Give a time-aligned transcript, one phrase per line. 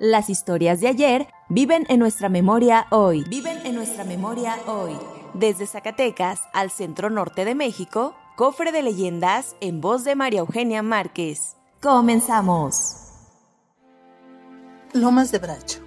[0.00, 3.24] Las historias de ayer viven en nuestra memoria hoy.
[3.24, 4.96] Viven en nuestra memoria hoy.
[5.34, 10.82] Desde Zacatecas al centro norte de México, cofre de leyendas en voz de María Eugenia
[10.82, 11.56] Márquez.
[11.82, 12.94] Comenzamos.
[14.92, 15.80] Lomas de Bracho,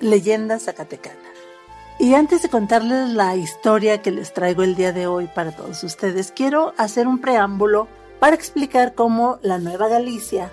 [0.00, 1.18] leyenda zacatecana.
[1.98, 5.84] Y antes de contarles la historia que les traigo el día de hoy para todos
[5.84, 7.88] ustedes, quiero hacer un preámbulo
[8.20, 10.50] para explicar cómo la Nueva Galicia,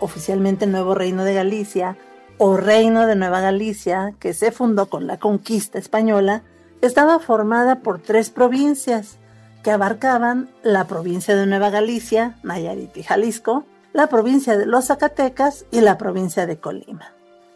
[0.00, 1.98] oficialmente Nuevo Reino de Galicia,
[2.38, 6.42] o Reino de Nueva Galicia, que se fundó con la conquista española,
[6.80, 9.18] estaba formada por tres provincias
[9.62, 15.64] que abarcaban la provincia de Nueva Galicia, Nayarit y Jalisco, la provincia de los Zacatecas
[15.70, 17.12] y la provincia de Colima.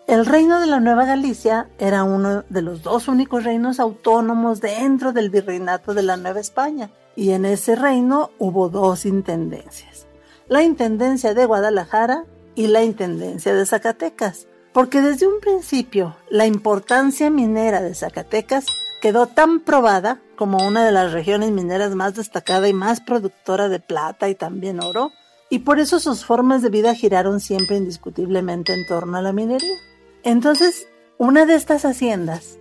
[0.07, 5.13] El reino de la Nueva Galicia era uno de los dos únicos reinos autónomos dentro
[5.13, 10.07] del virreinato de la Nueva España, y en ese reino hubo dos intendencias,
[10.49, 17.31] la Intendencia de Guadalajara y la Intendencia de Zacatecas, porque desde un principio la importancia
[17.31, 18.67] minera de Zacatecas
[19.01, 23.81] quedó tan probada como una de las regiones mineras más destacada y más productora de
[23.81, 25.11] plata y también oro,
[25.49, 29.77] y por eso sus formas de vida giraron siempre indiscutiblemente en torno a la minería.
[30.23, 30.87] Entonces,
[31.19, 32.59] una de estas haciendas,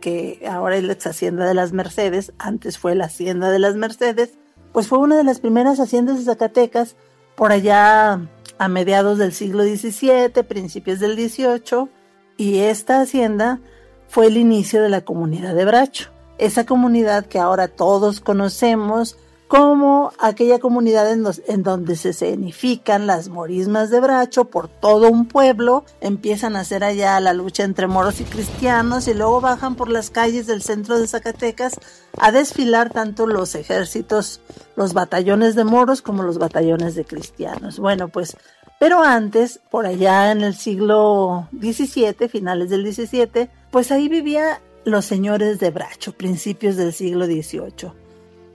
[0.00, 4.34] que ahora es la hacienda de las Mercedes, antes fue la hacienda de las Mercedes,
[4.72, 6.96] pues fue una de las primeras haciendas de Zacatecas
[7.34, 8.20] por allá
[8.58, 11.88] a mediados del siglo XVII, principios del XVIII,
[12.36, 13.60] y esta hacienda
[14.08, 16.10] fue el inicio de la comunidad de Bracho.
[16.38, 19.16] Esa comunidad que ahora todos conocemos
[19.48, 25.84] como aquella comunidad en, donde se escenifican las morismas de Bracho por todo un pueblo,
[26.00, 30.10] empiezan a hacer allá la lucha entre moros y cristianos y luego bajan por las
[30.10, 31.78] calles del centro de Zacatecas
[32.18, 34.40] a desfilar tanto los ejércitos,
[34.74, 37.78] los batallones de moros como los batallones de cristianos.
[37.78, 38.36] Bueno, pues,
[38.80, 45.04] pero antes, por allá en el siglo XVII, finales del XVII, pues ahí vivían los
[45.04, 48.05] señores de Bracho, principios del siglo XVIII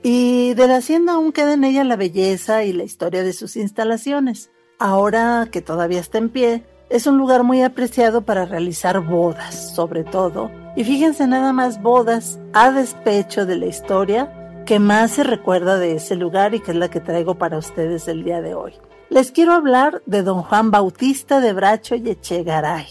[0.03, 3.55] y de la hacienda aún queda en ella la belleza y la historia de sus
[3.55, 4.49] instalaciones.
[4.79, 10.03] Ahora que todavía está en pie, es un lugar muy apreciado para realizar bodas, sobre
[10.03, 10.51] todo.
[10.75, 15.95] Y fíjense nada más bodas a despecho de la historia que más se recuerda de
[15.95, 18.73] ese lugar y que es la que traigo para ustedes el día de hoy.
[19.09, 22.87] Les quiero hablar de don Juan Bautista de Bracho y Echegaray,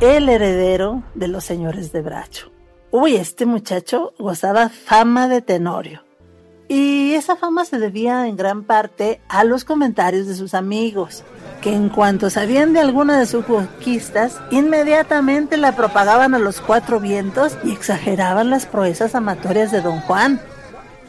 [0.00, 2.50] el heredero de los señores de Bracho.
[2.90, 6.02] Uy, este muchacho gozaba fama de tenorio
[6.72, 11.22] y esa fama se debía en gran parte a los comentarios de sus amigos,
[11.60, 16.98] que en cuanto sabían de alguna de sus conquistas, inmediatamente la propagaban a los cuatro
[16.98, 20.40] vientos y exageraban las proezas amatorias de don Juan.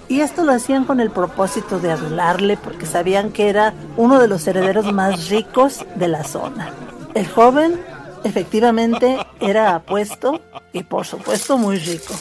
[0.10, 4.28] Y esto lo hacían con el propósito de adularle porque sabían que era uno de
[4.28, 6.74] los herederos más ricos de la zona.
[7.14, 7.80] El joven
[8.26, 10.42] efectivamente era apuesto
[10.74, 12.14] y por supuesto muy rico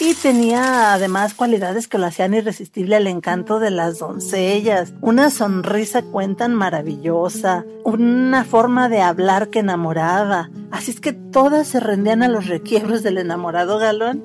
[0.00, 6.02] y tenía además cualidades que lo hacían irresistible al encanto de las doncellas, una sonrisa
[6.02, 12.28] cuentan maravillosa, una forma de hablar que enamoraba, así es que todas se rendían a
[12.28, 14.22] los requiebros del enamorado galón.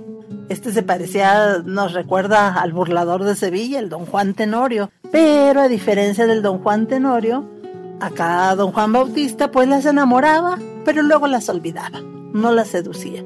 [0.49, 5.67] Este se parecía, nos recuerda al burlador de Sevilla, el don Juan Tenorio, pero a
[5.67, 7.49] diferencia del don Juan Tenorio,
[7.99, 12.01] acá don Juan Bautista pues las enamoraba, pero luego las olvidaba,
[12.33, 13.23] no las seducía.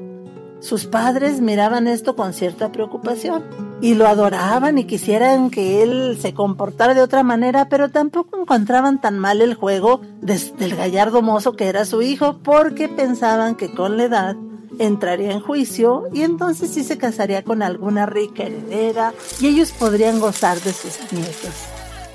[0.60, 3.44] Sus padres miraban esto con cierta preocupación
[3.80, 9.00] y lo adoraban y quisieran que él se comportara de otra manera, pero tampoco encontraban
[9.00, 13.96] tan mal el juego del gallardo mozo que era su hijo, porque pensaban que con
[13.96, 14.36] la edad
[14.80, 20.18] entraría en juicio y entonces sí se casaría con alguna rica heredera y ellos podrían
[20.18, 21.54] gozar de sus nietos.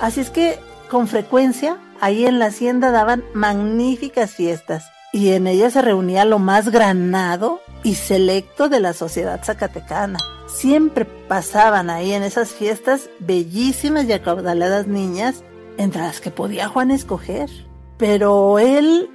[0.01, 5.69] Así es que con frecuencia ahí en la hacienda daban magníficas fiestas y en ella
[5.69, 10.17] se reunía lo más granado y selecto de la sociedad zacatecana.
[10.47, 15.43] Siempre pasaban ahí en esas fiestas bellísimas y acaudaladas niñas,
[15.77, 17.49] entre las que podía Juan escoger.
[17.97, 19.09] Pero él,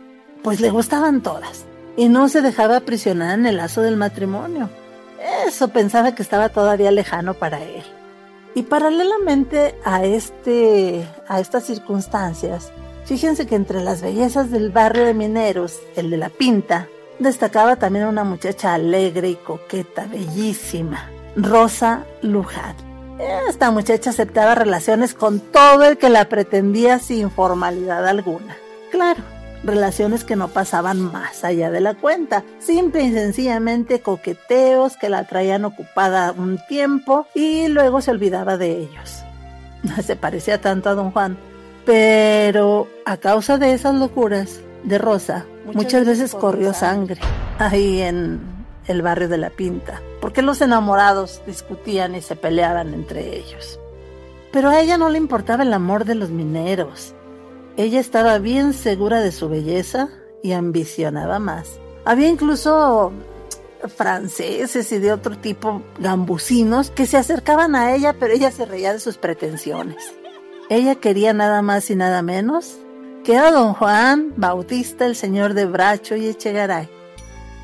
[0.45, 1.65] pues le gustaban todas,
[1.97, 4.71] y no se dejaba aprisionar en el lazo del matrimonio.
[5.49, 7.83] Eso pensaba que estaba todavía lejano para él.
[8.55, 12.71] Y paralelamente a, este, a estas circunstancias,
[13.09, 16.89] Fíjense que entre las bellezas del barrio de mineros, el de la Pinta,
[17.19, 22.77] destacaba también una muchacha alegre y coqueta, bellísima, Rosa Luján.
[23.49, 28.59] Esta muchacha aceptaba relaciones con todo el que la pretendía sin formalidad alguna.
[28.91, 29.23] Claro,
[29.65, 35.25] relaciones que no pasaban más allá de la cuenta, simple y sencillamente coqueteos que la
[35.25, 39.23] traían ocupada un tiempo y luego se olvidaba de ellos.
[40.05, 41.39] Se parecía tanto a don Juan,
[41.89, 47.19] pero a causa de esas locuras de Rosa, muchas, veces corrió sangre
[47.59, 48.43] ahí en
[48.87, 53.81] el barrio de la Pinta, porque los enamorados discutían y se peleaban entre ellos.
[54.53, 57.15] Pero a ella no le importaba el amor de los mineros,
[57.79, 60.11] ella estaba bien segura de su belleza
[60.43, 61.81] y ambicionaba más.
[62.05, 63.13] Había incluso
[63.97, 68.93] franceses y de otro tipo gambusinos que se acercaban a ella, pero ella se reía
[68.93, 70.18] de sus pretensiones.
[70.71, 72.77] Ella quería nada más y nada menos
[73.25, 76.91] que a don Juan Bautista, el señor de Bracho y Echegaray.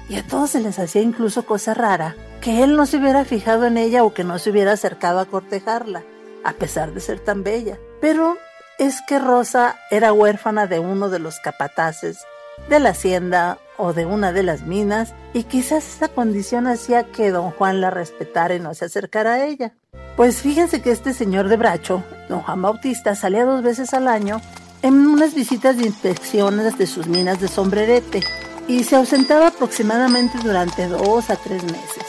[0.08, 3.66] Y a todos se les hacía incluso cosa rara que él no se hubiera fijado
[3.66, 6.02] en ella o que no se hubiera acercado a cortejarla,
[6.44, 7.78] a pesar de ser tan bella.
[8.00, 8.38] Pero
[8.78, 12.24] es que Rosa era huérfana de uno de los capataces
[12.70, 17.30] de la hacienda o de una de las minas y quizás esa condición hacía que
[17.30, 19.74] don Juan la respetara y no se acercara a ella.
[20.16, 24.40] Pues fíjense que este señor de Bracho, don Juan Bautista, salía dos veces al año
[24.82, 28.22] en unas visitas de inspecciones de sus minas de sombrerete
[28.68, 32.04] y se ausentaba aproximadamente durante dos a tres meses.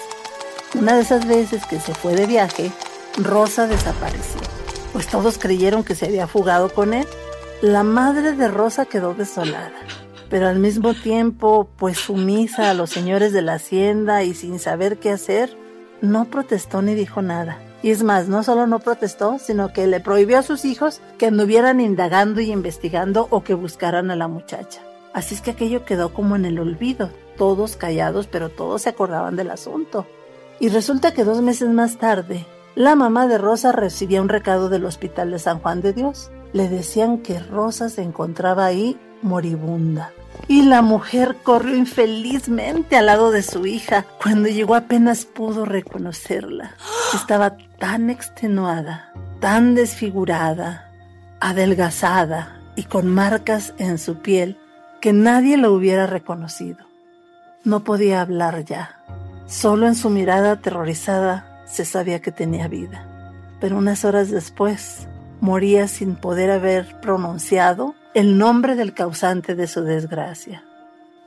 [0.76, 2.72] Una de esas veces que se fue de viaje,
[3.18, 4.42] Rosa desapareció
[4.96, 7.06] pues todos creyeron que se había fugado con él.
[7.62, 9.74] La madre de Rosa quedó desolada,
[10.30, 14.98] pero al mismo tiempo, pues sumisa a los señores de la hacienda y sin saber
[14.98, 15.58] qué hacer,
[16.00, 17.60] no protestó ni dijo nada.
[17.84, 21.28] Y es más, no solo no protestó, sino que le prohibió a sus hijos que
[21.28, 24.82] anduvieran indagando y investigando o que buscaran a la muchacha.
[25.14, 29.36] Así es que aquello quedó como en el olvido, todos callados, pero todos se acordaban
[29.36, 30.06] del asunto.
[30.60, 32.46] Y resulta que dos meses más tarde,
[32.76, 36.32] la mamá de Rosa recibía un recado del Hospital de San Juan de Dios.
[36.52, 40.12] Le decían que Rosa se encontraba ahí moribunda.
[40.48, 44.06] Y la mujer corrió infelizmente al lado de su hija.
[44.22, 46.76] Cuando llegó apenas pudo reconocerla.
[47.16, 50.92] Estaba tan extenuada, tan desfigurada,
[51.40, 54.58] adelgazada y con marcas en su piel
[55.00, 56.86] que nadie lo hubiera reconocido.
[57.64, 59.00] No podía hablar ya.
[59.48, 63.08] Solo en su mirada aterrorizada se sabía que tenía vida,
[63.62, 65.08] pero unas horas después
[65.40, 70.64] moría sin poder haber pronunciado el nombre del causante de su desgracia.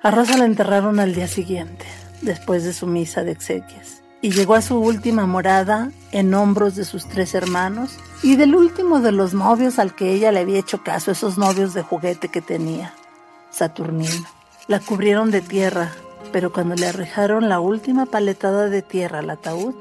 [0.03, 1.87] A Rosa la enterraron al día siguiente,
[2.23, 6.85] después de su misa de exequias, y llegó a su última morada en hombros de
[6.85, 10.83] sus tres hermanos y del último de los novios al que ella le había hecho
[10.83, 12.95] caso, esos novios de juguete que tenía,
[13.51, 14.27] Saturnino.
[14.67, 15.93] La cubrieron de tierra,
[16.33, 19.75] pero cuando le arrejaron la última paletada de tierra al ataúd,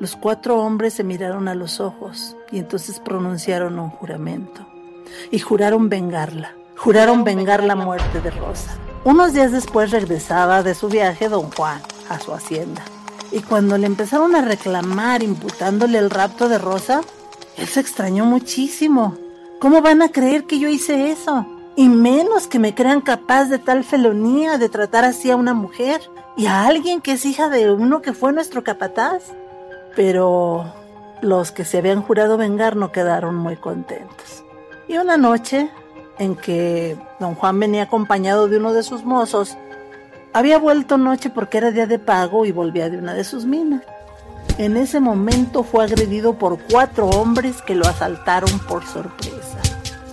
[0.00, 4.66] los cuatro hombres se miraron a los ojos y entonces pronunciaron un juramento.
[5.30, 6.52] Y juraron vengarla.
[6.76, 8.76] Juraron vengar la muerte de Rosa.
[9.04, 12.82] Unos días después regresaba de su viaje don Juan a su hacienda.
[13.34, 17.02] Y cuando le empezaron a reclamar imputándole el rapto de Rosa,
[17.58, 19.16] él se extrañó muchísimo.
[19.60, 21.46] ¿Cómo van a creer que yo hice eso?
[21.76, 26.00] Y menos que me crean capaz de tal felonía de tratar así a una mujer
[26.36, 29.32] y a alguien que es hija de uno que fue nuestro capataz
[29.94, 30.72] pero
[31.20, 34.44] los que se habían jurado vengar no quedaron muy contentos.
[34.88, 35.70] Y una noche
[36.18, 39.56] en que don Juan venía acompañado de uno de sus mozos,
[40.34, 43.82] había vuelto noche porque era día de pago y volvía de una de sus minas.
[44.58, 49.58] En ese momento fue agredido por cuatro hombres que lo asaltaron por sorpresa,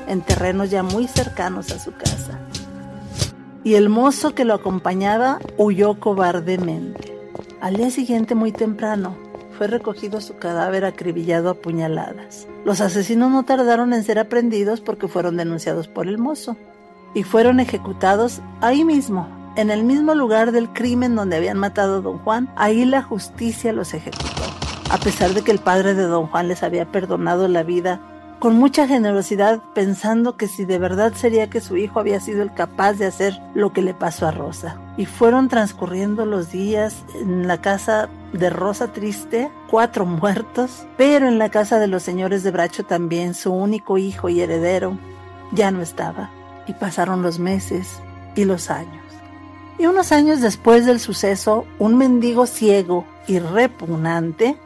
[0.07, 2.39] en terrenos ya muy cercanos a su casa.
[3.63, 7.17] Y el mozo que lo acompañaba huyó cobardemente.
[7.59, 9.17] Al día siguiente, muy temprano,
[9.57, 12.47] fue recogido su cadáver acribillado a puñaladas.
[12.63, 16.57] Los asesinos no tardaron en ser aprendidos porque fueron denunciados por el mozo
[17.13, 22.01] y fueron ejecutados ahí mismo, en el mismo lugar del crimen donde habían matado a
[22.01, 22.49] don Juan.
[22.55, 24.43] Ahí la justicia los ejecutó.
[24.89, 28.01] A pesar de que el padre de don Juan les había perdonado la vida
[28.41, 32.51] con mucha generosidad, pensando que si de verdad sería que su hijo había sido el
[32.51, 34.77] capaz de hacer lo que le pasó a Rosa.
[34.97, 41.37] Y fueron transcurriendo los días en la casa de Rosa Triste, cuatro muertos, pero en
[41.37, 44.97] la casa de los señores de Bracho también su único hijo y heredero
[45.51, 46.31] ya no estaba.
[46.65, 48.01] Y pasaron los meses
[48.35, 49.00] y los años.
[49.79, 54.57] Y unos años después del suceso, un mendigo ciego y repugnante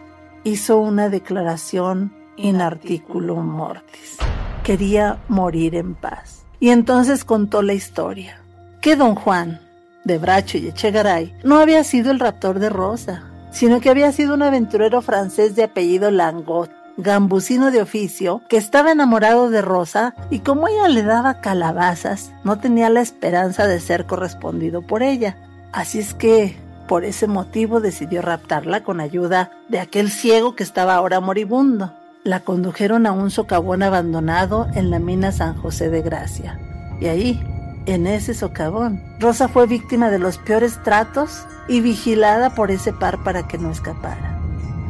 [0.43, 4.17] hizo una declaración in articulum mortis.
[4.63, 6.45] Quería morir en paz.
[6.59, 8.41] y entonces contó la historia.
[8.81, 9.59] Que don Juan,
[10.03, 14.33] de Bracho y Echegaray, no había sido el raptor de Rosa, sino que había sido
[14.33, 20.39] un aventurero francés de apellido Langot, gambusino de oficio, que estaba enamorado de Rosa y
[20.39, 25.37] como ella le daba calabazas, no tenía la esperanza de ser correspondido por ella.
[25.71, 30.95] Así es que, por ese motivo, decidió raptarla con ayuda de aquel ciego que estaba
[30.95, 31.93] ahora moribundo.
[32.23, 36.59] La condujeron a un socavón abandonado en la mina San José de Gracia.
[36.99, 37.43] Y ahí,
[37.85, 43.23] en ese socavón, Rosa fue víctima de los peores tratos y vigilada por ese par
[43.23, 44.39] para que no escapara.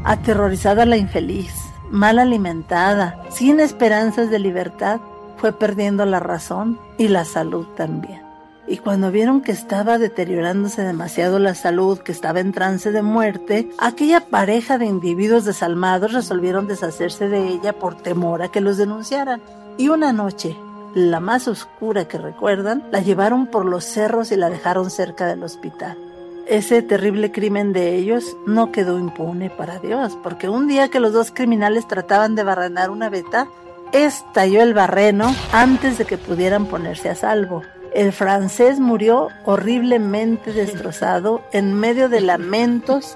[0.03, 1.51] Aterrorizada la infeliz,
[1.89, 5.00] mal alimentada, sin esperanzas de libertad,
[5.38, 8.25] fue perdiendo la razón y la salud también.
[8.68, 13.70] Y cuando vieron que estaba deteriorándose demasiado la salud, que estaba en trance de muerte,
[13.77, 19.42] aquella pareja de individuos desalmados resolvieron deshacerse de ella por temor a que los denunciaran.
[19.77, 20.58] Y una noche,
[20.96, 25.44] la más oscura que recuerdan, la llevaron por los cerros y la dejaron cerca del
[25.44, 25.98] hospital.
[26.47, 31.11] Ese terrible crimen de ellos no quedó impune para Dios, porque un día que los
[31.11, 33.47] dos criminales trataban de barrenar una veta,
[33.91, 37.63] estalló el barreno antes de que pudieran ponerse a salvo.
[37.95, 43.15] El francés murió horriblemente destrozado en medio de lamentos,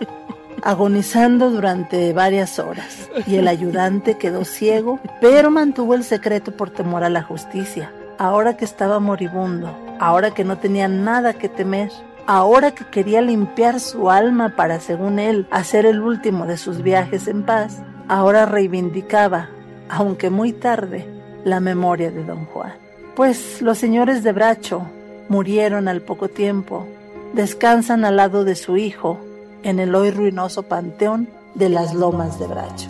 [0.63, 7.03] agonizando durante varias horas, y el ayudante quedó ciego, pero mantuvo el secreto por temor
[7.03, 7.91] a la justicia.
[8.17, 11.91] Ahora que estaba moribundo, ahora que no tenía nada que temer,
[12.29, 17.27] ahora que quería limpiar su alma para, según él, hacer el último de sus viajes
[17.27, 19.49] en paz, ahora reivindicaba,
[19.89, 21.07] aunque muy tarde,
[21.43, 24.89] la memoria de don Juan pues los señores de Bracho
[25.27, 26.87] murieron al poco tiempo,
[27.33, 29.19] descansan al lado de su hijo
[29.61, 32.87] en el hoy ruinoso panteón de las lomas de Bracho.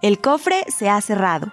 [0.00, 1.52] El cofre se ha cerrado.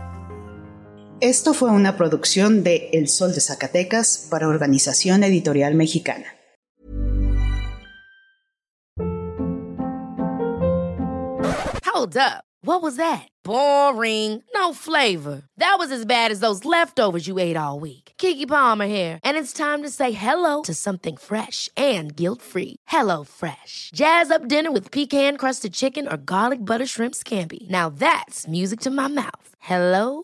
[1.21, 6.25] Esto fue una producción de El Sol de Zacatecas para Organización Editorial Mexicana.
[11.85, 12.43] Hold up.
[12.63, 13.27] What was that?
[13.43, 14.43] Boring.
[14.55, 15.43] No flavor.
[15.57, 18.13] That was as bad as those leftovers you ate all week.
[18.17, 22.77] Kiki Palmer here, and it's time to say hello to something fresh and guilt-free.
[22.87, 23.91] Hello Fresh.
[23.93, 27.69] Jazz up dinner with pecan-crusted chicken or garlic butter shrimp scampi.
[27.69, 29.55] Now that's music to my mouth.
[29.59, 30.23] Hello